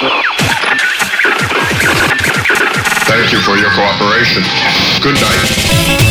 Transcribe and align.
Thank 0.00 0.12
you 3.32 3.40
for 3.40 3.56
your 3.58 3.70
cooperation. 3.72 4.42
Good 5.02 5.20
night. 5.20 6.09